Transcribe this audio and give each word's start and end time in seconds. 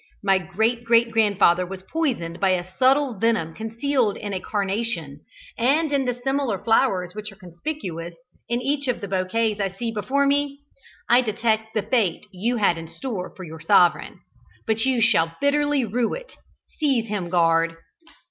My 0.23 0.39
great 0.39 0.83
great 0.83 1.11
grandfather 1.11 1.63
was 1.63 1.83
poisoned 1.83 2.39
by 2.39 2.53
a 2.53 2.71
subtle 2.77 3.19
venom 3.19 3.53
concealed 3.53 4.17
in 4.17 4.33
a 4.33 4.39
carnation, 4.39 5.19
and 5.59 5.93
in 5.93 6.05
the 6.05 6.19
similar 6.23 6.57
flowers 6.63 7.13
which 7.13 7.31
are 7.31 7.35
conspicuous 7.35 8.15
in 8.49 8.63
each 8.63 8.87
of 8.87 8.99
the 8.99 9.07
bouquets 9.07 9.59
I 9.61 9.69
see 9.69 9.91
before 9.91 10.25
me, 10.25 10.61
I 11.07 11.21
detect 11.21 11.75
the 11.75 11.83
fate 11.83 12.25
you 12.31 12.57
had 12.57 12.79
in 12.79 12.87
store 12.87 13.31
for 13.35 13.43
your 13.43 13.59
sovereign. 13.59 14.21
But 14.65 14.85
you 14.85 15.01
shall 15.03 15.37
bitterly 15.39 15.85
rue 15.85 16.15
it! 16.15 16.33
Seize 16.79 17.07
him, 17.07 17.29
guard!" 17.29 17.75